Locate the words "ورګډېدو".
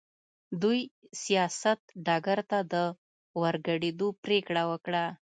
3.41-4.07